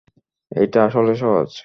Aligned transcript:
এটা 0.51 0.79
আসলে 0.85 1.13
সহজ। 1.15 1.51